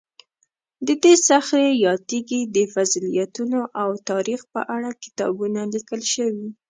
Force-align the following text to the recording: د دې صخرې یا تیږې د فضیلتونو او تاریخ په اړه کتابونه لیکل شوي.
د 0.87 0.89
دې 1.03 1.13
صخرې 1.27 1.69
یا 1.85 1.93
تیږې 2.07 2.41
د 2.55 2.57
فضیلتونو 2.73 3.59
او 3.81 3.89
تاریخ 4.09 4.39
په 4.53 4.61
اړه 4.75 4.89
کتابونه 5.03 5.59
لیکل 5.73 6.01
شوي. 6.13 6.47